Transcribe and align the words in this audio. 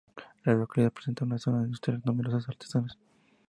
La 0.45 0.55
localidad 0.55 0.91
presenta 0.91 1.25
una 1.25 1.37
zona 1.37 1.61
industrial 1.61 2.01
y 2.03 2.07
numerosos 2.07 2.49
artesanos. 2.49 2.97